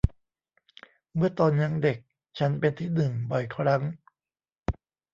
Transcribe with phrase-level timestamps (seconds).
[1.13, 1.97] เมื่อตอนยังเด็ก
[2.37, 3.81] ฉันเป็นที่หนึ่งบ่อยครั้ง